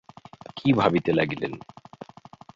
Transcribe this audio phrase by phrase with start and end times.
[0.57, 1.53] কি ভাবিতে লাগিলেন।